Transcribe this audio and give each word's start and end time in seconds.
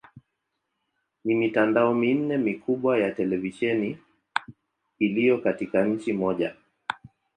Ni 1.23 1.35
mitandao 1.35 1.93
minne 1.93 2.37
mikubwa 2.37 2.97
ya 2.99 3.11
televisheni 3.11 3.97
iliyo 4.99 5.37
katika 5.37 5.85
nchi 5.85 6.13
moja. 6.13 6.55